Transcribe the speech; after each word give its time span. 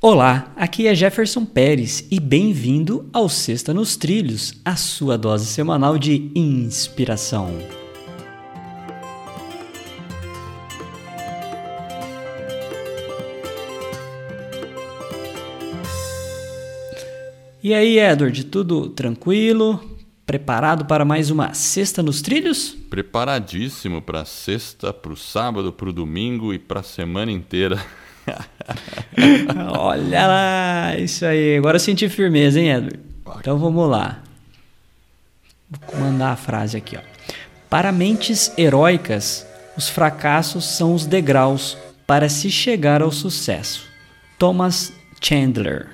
Olá, 0.00 0.52
aqui 0.54 0.86
é 0.86 0.94
Jefferson 0.94 1.44
Pérez 1.44 2.06
e 2.08 2.20
bem-vindo 2.20 3.10
ao 3.12 3.28
Sexta 3.28 3.74
nos 3.74 3.96
Trilhos, 3.96 4.54
a 4.64 4.76
sua 4.76 5.18
dose 5.18 5.46
semanal 5.46 5.98
de 5.98 6.30
inspiração. 6.36 7.58
E 17.60 17.74
aí, 17.74 17.98
Edward, 17.98 18.44
tudo 18.44 18.90
tranquilo? 18.90 19.98
Preparado 20.24 20.84
para 20.84 21.04
mais 21.04 21.28
uma 21.28 21.54
Sexta 21.54 22.04
nos 22.04 22.22
Trilhos? 22.22 22.68
Preparadíssimo 22.88 24.00
para 24.00 24.24
sexta, 24.24 24.92
para 24.92 25.12
o 25.12 25.16
sábado, 25.16 25.72
para 25.72 25.88
o 25.88 25.92
domingo 25.92 26.54
e 26.54 26.58
para 26.60 26.78
a 26.78 26.84
semana 26.84 27.32
inteira. 27.32 27.84
Olha 29.78 30.26
lá, 30.26 30.96
isso 30.98 31.24
aí. 31.24 31.56
Agora 31.56 31.76
eu 31.76 31.80
senti 31.80 32.08
firmeza, 32.08 32.60
hein, 32.60 32.70
Edward? 32.70 33.00
Então 33.38 33.58
vamos 33.58 33.88
lá. 33.88 34.22
Vou 35.92 36.00
mandar 36.00 36.32
a 36.32 36.36
frase 36.36 36.76
aqui, 36.76 36.96
ó. 36.96 37.00
Para 37.68 37.92
mentes 37.92 38.52
heróicas, 38.56 39.46
os 39.76 39.88
fracassos 39.88 40.64
são 40.64 40.94
os 40.94 41.04
degraus 41.04 41.76
para 42.06 42.28
se 42.28 42.50
chegar 42.50 43.02
ao 43.02 43.12
sucesso. 43.12 43.86
Thomas 44.38 44.92
Chandler. 45.20 45.88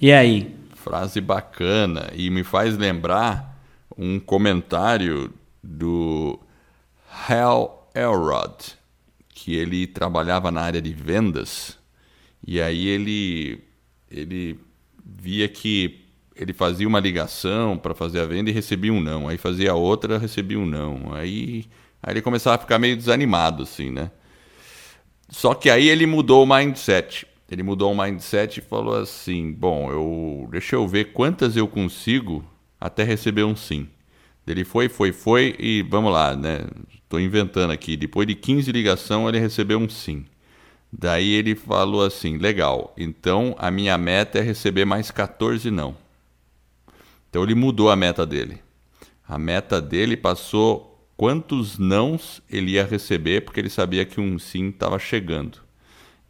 E 0.00 0.12
aí? 0.12 0.56
Frase 0.74 1.20
bacana 1.20 2.10
e 2.14 2.30
me 2.30 2.42
faz 2.42 2.76
lembrar 2.76 3.58
um 3.96 4.18
comentário 4.18 5.32
do 5.62 6.38
Hal 7.28 7.90
Elrod, 7.94 8.76
que 9.28 9.54
ele 9.54 9.86
trabalhava 9.86 10.50
na 10.50 10.62
área 10.62 10.80
de 10.80 10.92
vendas 10.92 11.77
e 12.46 12.60
aí 12.60 12.86
ele 12.86 13.60
ele 14.10 14.58
via 15.04 15.48
que 15.48 16.08
ele 16.38 16.52
fazia 16.52 16.86
uma 16.86 17.00
ligação 17.00 17.76
para 17.76 17.94
fazer 17.94 18.20
a 18.20 18.26
venda 18.26 18.48
e 18.48 18.52
recebia 18.52 18.92
um 18.92 19.00
não. 19.00 19.28
Aí 19.28 19.36
fazia 19.36 19.74
outra, 19.74 20.18
recebia 20.18 20.58
um 20.58 20.66
não. 20.66 21.12
Aí, 21.12 21.66
aí 22.02 22.12
ele 22.12 22.22
começava 22.22 22.56
a 22.56 22.58
ficar 22.58 22.78
meio 22.78 22.96
desanimado, 22.96 23.64
assim, 23.64 23.90
né? 23.90 24.10
Só 25.28 25.52
que 25.54 25.68
aí 25.68 25.88
ele 25.88 26.06
mudou 26.06 26.44
o 26.44 26.46
mindset. 26.46 27.26
Ele 27.50 27.62
mudou 27.62 27.92
o 27.92 27.96
mindset 28.00 28.60
e 28.60 28.62
falou 28.62 28.94
assim: 28.94 29.52
Bom, 29.52 29.90
eu 29.90 30.48
deixa 30.50 30.76
eu 30.76 30.86
ver 30.86 31.12
quantas 31.12 31.56
eu 31.56 31.66
consigo 31.66 32.44
até 32.80 33.02
receber 33.02 33.44
um 33.44 33.56
sim. 33.56 33.88
Ele 34.46 34.64
foi, 34.64 34.88
foi, 34.88 35.12
foi 35.12 35.54
e 35.58 35.82
vamos 35.82 36.12
lá, 36.12 36.34
né? 36.34 36.60
Estou 36.94 37.20
inventando 37.20 37.70
aqui. 37.70 37.96
Depois 37.96 38.26
de 38.26 38.34
15 38.34 38.70
ligações, 38.72 39.28
ele 39.28 39.38
recebeu 39.38 39.78
um 39.78 39.88
sim. 39.88 40.24
Daí 40.92 41.32
ele 41.34 41.54
falou 41.54 42.04
assim: 42.04 42.38
legal, 42.38 42.94
então 42.96 43.54
a 43.58 43.70
minha 43.70 43.96
meta 43.98 44.38
é 44.38 44.42
receber 44.42 44.84
mais 44.84 45.10
14 45.10 45.70
não. 45.70 45.96
Então 47.28 47.42
ele 47.42 47.54
mudou 47.54 47.90
a 47.90 47.96
meta 47.96 48.24
dele. 48.24 48.60
A 49.26 49.36
meta 49.38 49.80
dele 49.80 50.16
passou 50.16 51.06
quantos 51.16 51.78
nãos 51.78 52.42
ele 52.50 52.72
ia 52.72 52.84
receber, 52.84 53.42
porque 53.42 53.60
ele 53.60 53.68
sabia 53.68 54.04
que 54.06 54.20
um 54.20 54.38
sim 54.38 54.70
estava 54.70 54.98
chegando. 54.98 55.58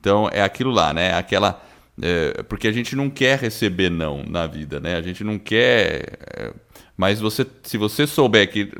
Então 0.00 0.28
é 0.32 0.42
aquilo 0.42 0.70
lá, 0.70 0.94
né? 0.94 1.12
Aquela. 1.14 1.62
É, 2.00 2.42
porque 2.44 2.68
a 2.68 2.72
gente 2.72 2.94
não 2.94 3.10
quer 3.10 3.38
receber 3.38 3.90
não 3.90 4.22
na 4.22 4.46
vida, 4.46 4.80
né? 4.80 4.96
A 4.96 5.02
gente 5.02 5.22
não 5.22 5.38
quer. 5.38 6.18
É, 6.34 6.52
mas 6.96 7.20
você, 7.20 7.46
se 7.62 7.76
você 7.76 8.06
souber 8.06 8.50
que 8.50 8.72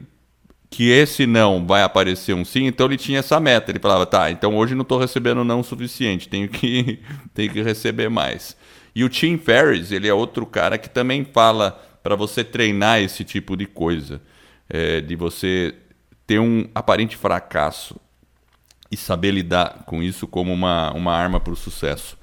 que 0.71 0.91
esse 0.91 1.27
não 1.27 1.67
vai 1.67 1.83
aparecer 1.83 2.35
um 2.35 2.45
sim, 2.45 2.67
então 2.67 2.87
ele 2.87 2.97
tinha 2.97 3.21
essa 3.21 3.39
meta. 3.41 3.71
Ele 3.71 3.79
falava, 3.79 4.07
tá, 4.07 4.31
então 4.31 4.57
hoje 4.57 4.75
não 4.75 4.83
estou 4.83 4.99
recebendo 4.99 5.45
não 5.45 5.61
o 5.61 5.65
suficiente, 5.65 6.29
tenho 6.29 6.49
que, 6.49 7.01
tenho 7.35 7.53
que 7.53 7.63
receber 7.63 8.09
mais. 8.09 8.57
E 8.95 9.05
o 9.05 9.09
Tim 9.09 9.37
Ferriss, 9.39 9.93
ele 9.93 10.09
é 10.09 10.15
outro 10.15 10.47
cara 10.47 10.79
que 10.79 10.89
também 10.89 11.25
fala 11.25 11.73
para 12.03 12.17
você 12.17 12.43
treinar 12.43 13.01
esse 13.01 13.25
tipo 13.25 13.57
de 13.57 13.67
coisa, 13.67 14.21
é, 14.69 15.01
de 15.01 15.15
você 15.15 15.75
ter 16.27 16.39
um 16.39 16.69
aparente 16.75 17.17
fracasso 17.17 17.97
e 18.91 18.97
saber 18.97 19.33
lidar 19.33 19.85
com 19.87 20.03
isso 20.03 20.27
como 20.27 20.53
uma, 20.53 20.93
uma 20.93 21.13
arma 21.13 21.39
para 21.41 21.53
o 21.53 21.57
sucesso 21.57 22.17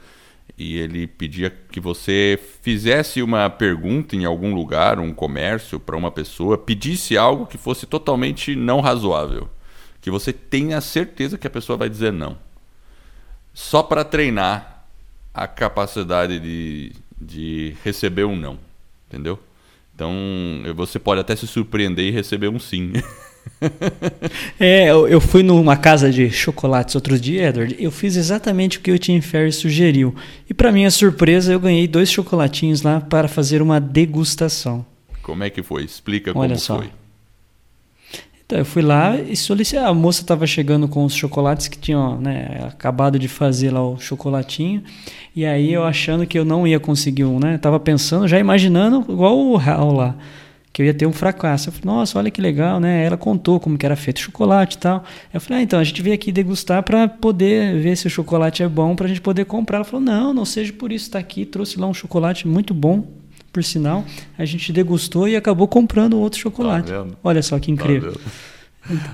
e 0.57 0.77
ele 0.77 1.07
pedia 1.07 1.49
que 1.49 1.79
você 1.79 2.39
fizesse 2.61 3.21
uma 3.21 3.49
pergunta 3.49 4.15
em 4.15 4.25
algum 4.25 4.53
lugar, 4.53 4.99
um 4.99 5.13
comércio, 5.13 5.79
para 5.79 5.97
uma 5.97 6.11
pessoa, 6.11 6.57
pedisse 6.57 7.17
algo 7.17 7.47
que 7.47 7.57
fosse 7.57 7.85
totalmente 7.85 8.55
não 8.55 8.79
razoável, 8.79 9.49
que 9.99 10.11
você 10.11 10.31
tenha 10.31 10.79
certeza 10.79 11.37
que 11.37 11.47
a 11.47 11.49
pessoa 11.49 11.77
vai 11.77 11.89
dizer 11.89 12.13
não, 12.13 12.37
só 13.53 13.81
para 13.81 14.03
treinar 14.03 14.85
a 15.33 15.47
capacidade 15.47 16.39
de, 16.39 16.91
de 17.19 17.75
receber 17.83 18.25
um 18.25 18.35
não, 18.35 18.59
entendeu? 19.07 19.39
Então 19.95 20.11
você 20.75 20.99
pode 20.99 21.21
até 21.21 21.35
se 21.35 21.47
surpreender 21.47 22.05
e 22.05 22.11
receber 22.11 22.47
um 22.47 22.59
sim. 22.59 22.93
é, 24.59 24.89
eu, 24.89 25.07
eu, 25.07 25.21
fui 25.21 25.43
numa 25.43 25.75
casa 25.75 26.11
de 26.11 26.29
chocolates 26.29 26.95
outro 26.95 27.17
dia, 27.19 27.49
Edward. 27.49 27.75
Eu 27.79 27.91
fiz 27.91 28.15
exatamente 28.15 28.77
o 28.77 28.81
que 28.81 28.91
o 28.91 28.99
Tim 28.99 29.21
Ferriss 29.21 29.57
sugeriu. 29.57 30.13
E 30.49 30.53
para 30.53 30.71
minha 30.71 30.91
surpresa, 30.91 31.53
eu 31.53 31.59
ganhei 31.59 31.87
dois 31.87 32.11
chocolatinhos 32.11 32.81
lá 32.81 32.99
para 33.01 33.27
fazer 33.27 33.61
uma 33.61 33.79
degustação. 33.79 34.85
Como 35.21 35.43
é 35.43 35.49
que 35.49 35.63
foi? 35.63 35.83
Explica 35.83 36.31
Olha 36.35 36.49
como 36.49 36.59
só. 36.59 36.77
foi. 36.77 36.89
Então, 38.45 38.59
eu 38.59 38.65
fui 38.65 38.81
lá 38.81 39.17
e 39.17 39.35
solicitei. 39.35 39.83
A 39.83 39.93
moça 39.93 40.21
estava 40.21 40.45
chegando 40.45 40.87
com 40.87 41.05
os 41.05 41.15
chocolates 41.15 41.67
que 41.67 41.77
tinham 41.77 42.19
né, 42.19 42.67
acabado 42.67 43.17
de 43.17 43.27
fazer 43.27 43.71
lá 43.71 43.81
o 43.87 43.97
chocolatinho. 43.97 44.83
E 45.35 45.45
aí 45.45 45.71
eu 45.71 45.83
achando 45.83 46.27
que 46.27 46.37
eu 46.37 46.43
não 46.43 46.67
ia 46.67 46.79
conseguir 46.79 47.23
um, 47.23 47.39
né? 47.39 47.57
Tava 47.57 47.79
pensando, 47.79 48.27
já 48.27 48.37
imaginando 48.37 49.03
igual 49.09 49.37
o 49.37 49.57
Hal 49.57 49.91
lá 49.93 50.15
que 50.73 50.81
eu 50.81 50.87
ia 50.87 50.93
ter 50.93 51.05
um 51.05 51.13
fracasso. 51.13 51.69
Eu 51.69 51.73
falei, 51.73 51.95
nossa, 51.95 52.17
olha 52.17 52.31
que 52.31 52.41
legal, 52.41 52.79
né? 52.79 53.05
Ela 53.05 53.15
contou 53.15 53.59
como 53.59 53.77
que 53.77 53.85
era 53.85 53.95
feito 53.95 54.17
o 54.17 54.21
chocolate 54.21 54.75
e 54.75 54.79
tal. 54.79 55.03
Eu 55.31 55.39
falei, 55.39 55.59
ah, 55.59 55.61
então 55.61 55.79
a 55.79 55.83
gente 55.83 56.01
veio 56.01 56.15
aqui 56.15 56.31
degustar 56.31 56.81
para 56.81 57.07
poder 57.07 57.79
ver 57.79 57.95
se 57.95 58.07
o 58.07 58.09
chocolate 58.09 58.63
é 58.63 58.67
bom 58.67 58.95
para 58.95 59.05
a 59.05 59.07
gente 59.07 59.21
poder 59.21 59.45
comprar. 59.45 59.77
Ela 59.77 59.85
falou, 59.85 60.03
não, 60.03 60.33
não 60.33 60.45
seja 60.45 60.73
por 60.73 60.91
isso, 60.91 61.05
está 61.05 61.19
aqui, 61.19 61.45
trouxe 61.45 61.79
lá 61.79 61.85
um 61.85 61.93
chocolate 61.93 62.47
muito 62.47 62.73
bom, 62.73 63.07
por 63.53 63.63
sinal. 63.63 64.03
A 64.35 64.45
gente 64.45 64.73
degustou 64.73 65.27
e 65.27 65.35
acabou 65.35 65.67
comprando 65.67 66.19
outro 66.19 66.39
chocolate. 66.39 66.91
Tá 66.91 67.05
olha 67.23 67.43
só 67.43 67.59
que 67.59 67.67
tá 67.67 67.71
incrível. 67.71 68.13
Tá 68.13 68.19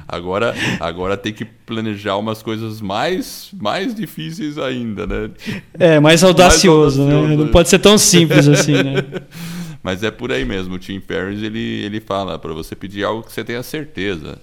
agora, 0.08 0.56
agora 0.80 1.18
tem 1.18 1.34
que 1.34 1.44
planejar 1.44 2.16
umas 2.16 2.42
coisas 2.42 2.80
mais, 2.80 3.50
mais 3.54 3.94
difíceis 3.94 4.58
ainda, 4.58 5.06
né? 5.06 5.30
É, 5.78 6.00
mais 6.00 6.24
audacioso, 6.24 7.02
mais 7.02 7.14
audacioso 7.14 7.38
né? 7.38 7.44
Não 7.46 7.52
pode 7.52 7.68
ser 7.68 7.80
tão 7.80 7.98
simples 7.98 8.48
assim, 8.48 8.82
né? 8.82 9.04
Mas 9.82 10.04
é 10.04 10.12
por 10.12 10.32
aí 10.32 10.46
mesmo. 10.46 10.76
O 10.76 10.80
Tim 10.80 11.00
Ferriss 11.00 11.42
ele, 11.42 11.84
ele 11.84 12.00
fala 12.00 12.38
para 12.38 12.54
você 12.54 12.76
pedir 12.76 13.04
algo 13.04 13.24
que 13.24 13.32
você 13.32 13.44
tenha 13.44 13.64
certeza. 13.64 14.40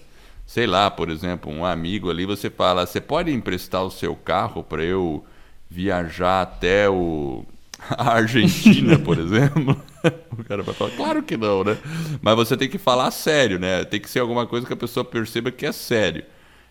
Sei 0.47 0.67
lá, 0.67 0.91
por 0.91 1.11
exemplo, 1.11 1.53
um 1.53 1.65
amigo 1.65 2.11
ali, 2.11 2.25
você 2.25 2.49
fala: 2.49 2.87
você 2.87 3.01
pode 3.01 3.31
emprestar 3.33 3.85
o 3.85 3.91
seu 3.91 4.15
carro 4.15 4.63
para 4.63 4.83
eu 4.85 5.25
viajar 5.69 6.43
até 6.43 6.89
o 6.89 7.45
a 7.91 8.15
Argentina, 8.15 8.99
por 8.99 9.19
exemplo? 9.19 9.81
o 10.37 10.45
cara 10.45 10.63
vai 10.63 10.75
falar, 10.75 10.91
claro 10.93 11.23
que 11.23 11.37
não, 11.37 11.65
né? 11.65 11.77
Mas 12.23 12.37
você 12.37 12.57
tem 12.57 12.69
que 12.69 12.79
falar 12.79 13.11
sério, 13.11 13.59
né? 13.59 13.85
Tem 13.85 14.01
que 14.01 14.09
ser 14.09 14.21
alguma 14.21 14.47
coisa 14.47 14.67
que 14.67 14.73
a 14.73 14.77
pessoa 14.77 15.05
perceba 15.05 15.51
que 15.51 15.67
é 15.67 15.73
sério. 15.73 16.25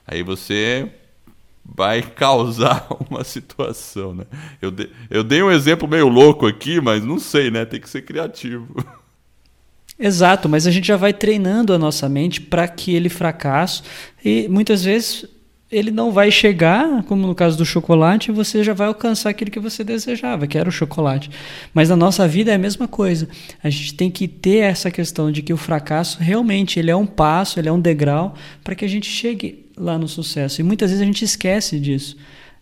Aí 0.07 0.23
você 0.23 0.91
vai 1.75 2.01
causar 2.01 2.87
uma 3.09 3.23
situação, 3.23 4.15
né? 4.15 4.23
Eu, 4.61 4.71
de, 4.71 4.89
eu 5.09 5.23
dei 5.23 5.43
um 5.43 5.51
exemplo 5.51 5.87
meio 5.87 6.07
louco 6.07 6.47
aqui, 6.47 6.79
mas 6.79 7.03
não 7.03 7.19
sei, 7.19 7.51
né? 7.51 7.65
Tem 7.65 7.79
que 7.79 7.89
ser 7.89 8.03
criativo. 8.03 8.67
Exato, 9.97 10.49
mas 10.49 10.67
a 10.67 10.71
gente 10.71 10.87
já 10.87 10.97
vai 10.97 11.13
treinando 11.13 11.73
a 11.73 11.77
nossa 11.77 12.09
mente 12.09 12.41
para 12.41 12.63
aquele 12.63 13.07
fracasso 13.07 13.81
e 14.23 14.45
muitas 14.49 14.83
vezes 14.83 15.25
ele 15.71 15.89
não 15.89 16.11
vai 16.11 16.29
chegar, 16.29 17.03
como 17.03 17.25
no 17.25 17.33
caso 17.33 17.57
do 17.57 17.65
chocolate, 17.65 18.31
você 18.31 18.63
já 18.63 18.73
vai 18.73 18.87
alcançar 18.87 19.29
aquilo 19.29 19.49
que 19.49 19.59
você 19.59 19.83
desejava, 19.83 20.47
que 20.47 20.57
era 20.57 20.69
o 20.69 20.71
chocolate. 20.71 21.29
Mas 21.73 21.89
na 21.89 21.95
nossa 21.95 22.27
vida 22.27 22.51
é 22.51 22.55
a 22.55 22.59
mesma 22.59 22.87
coisa. 22.87 23.27
A 23.63 23.69
gente 23.69 23.93
tem 23.95 24.11
que 24.11 24.27
ter 24.27 24.57
essa 24.57 24.91
questão 24.91 25.31
de 25.31 25.41
que 25.41 25.53
o 25.53 25.57
fracasso 25.57 26.19
realmente 26.19 26.77
ele 26.77 26.91
é 26.91 26.95
um 26.95 27.05
passo, 27.05 27.59
ele 27.59 27.69
é 27.69 27.71
um 27.71 27.79
degrau 27.79 28.35
para 28.63 28.75
que 28.75 28.85
a 28.85 28.87
gente 28.87 29.09
chegue 29.09 29.64
lá 29.77 29.97
no 29.97 30.07
sucesso. 30.07 30.61
E 30.61 30.63
muitas 30.63 30.89
vezes 30.89 31.01
a 31.01 31.05
gente 31.05 31.23
esquece 31.23 31.79
disso. 31.79 32.15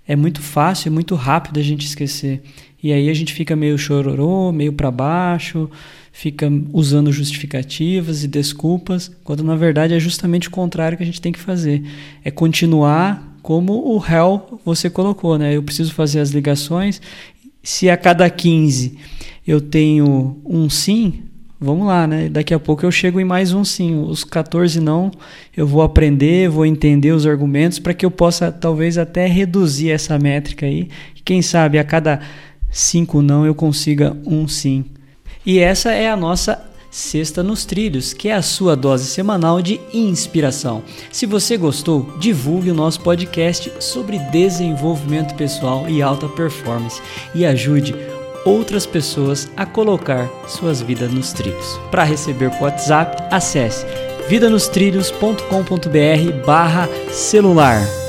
É 0.07 0.15
muito 0.15 0.42
fácil, 0.42 0.89
é 0.89 0.92
muito 0.92 1.15
rápido 1.15 1.60
a 1.60 1.63
gente 1.63 1.86
esquecer. 1.86 2.42
E 2.81 2.92
aí 2.92 3.10
a 3.10 3.13
gente 3.13 3.33
fica 3.33 3.56
meio 3.56 3.77
chororô, 3.77 4.51
meio 4.51 4.74
para 4.74 4.92
baixo, 4.92 5.69
fica 6.12 6.51
usando 6.74 7.12
justificativas 7.12 8.24
e 8.24 8.27
desculpas, 8.27 9.10
quando 9.24 9.44
na 9.44 9.56
verdade 9.56 9.94
é 9.94 10.00
justamente 10.00 10.50
o 10.50 10.51
contrário 10.51 10.98
que 10.98 11.04
a 11.04 11.06
gente 11.06 11.21
tem 11.21 11.31
que 11.31 11.39
fazer. 11.39 11.83
É 12.24 12.30
continuar 12.30 13.38
como 13.42 13.74
o 13.74 14.04
Hell 14.06 14.60
você 14.65 14.89
colocou, 14.89 15.38
né? 15.38 15.56
Eu 15.56 15.63
preciso 15.63 15.94
fazer 15.94 16.19
as 16.19 16.31
ligações. 16.31 17.01
Se 17.62 17.89
a 17.89 17.95
cada 17.95 18.30
15 18.30 18.98
eu 19.48 19.62
tenho 19.62 20.42
um 20.45 20.69
sim, 20.69 21.24
vamos 21.63 21.88
lá, 21.88 22.06
né? 22.06 22.27
Daqui 22.30 22.54
a 22.54 22.60
pouco 22.60 22.86
eu 22.86 22.92
chego 22.92 23.19
em 23.19 23.24
mais 23.24 23.54
um 23.54 23.63
sim. 23.63 24.04
Os 24.04 24.24
14 24.24 24.80
não, 24.80 25.10
eu 25.56 25.65
vou 25.65 25.81
aprender, 25.81 26.50
vou 26.50 26.65
entender 26.65 27.12
os 27.12 27.25
argumentos 27.25 27.80
para 27.80 27.94
que 27.94 28.06
eu 28.06 28.12
possa 28.12 28.51
talvez 28.51 28.98
até 28.98 29.25
reduzir 29.25 29.92
essa 29.92 30.19
métrica 30.19 30.65
aí. 30.65 30.89
Quem 31.24 31.42
sabe 31.42 31.80
a 31.80 31.83
cada 31.83 32.19
cinco 32.69 33.21
não 33.21 33.45
eu 33.45 33.56
consiga 33.56 34.15
um 34.25 34.48
sim. 34.48 34.83
E 35.45 35.60
essa 35.60 35.92
é 35.92 36.10
a 36.10 36.18
nossa 36.18 36.62
Sexta 36.94 37.42
nos 37.42 37.65
Trilhos, 37.65 38.13
que 38.13 38.30
é 38.30 38.36
a 38.36 38.42
sua 38.44 38.75
dose 38.75 39.07
semanal 39.07 39.63
de 39.63 39.81
inspiração. 39.92 40.83
Se 41.12 41.25
você 41.25 41.57
gostou, 41.57 42.07
divulgue 42.19 42.69
o 42.69 42.75
nosso 42.75 43.01
podcast 43.01 43.71
sobre 43.80 44.19
desenvolvimento 44.19 45.33
pessoal 45.33 45.89
e 45.89 46.04
alta 46.04 46.30
performance 46.30 47.01
e 47.33 47.48
ajude 47.48 47.95
outras 48.45 48.86
pessoas 48.86 49.50
a 49.56 49.66
colocar 49.66 50.30
suas 50.48 50.81
vidas 50.81 51.12
nos 51.12 51.34
trilhos. 51.34 51.80
Para 51.90 52.04
receber 52.04 52.48
o 52.48 52.63
WhatsApp, 52.63 53.24
acesse 53.31 53.86
vidanostrilhos.com.br 54.28 56.45
barra 56.45 56.88
celular. 57.12 58.02